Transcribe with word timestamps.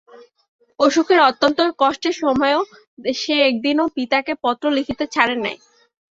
অসুখের 0.79 1.19
অত্যন্ত 1.29 1.59
কষ্টের 1.81 2.15
সময়ও 2.21 2.61
সে 3.15 3.35
একদিনও 3.49 3.85
পিতাকে 3.95 4.33
পত্র 4.43 4.65
লিখিতে 4.77 5.05
ছাড়ে 5.07 5.35
নাই। 5.37 5.57